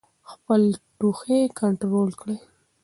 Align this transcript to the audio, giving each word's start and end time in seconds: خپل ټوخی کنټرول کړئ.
خپل 0.31 0.61
ټوخی 0.97 1.41
کنټرول 1.59 2.09
کړئ. 2.21 2.37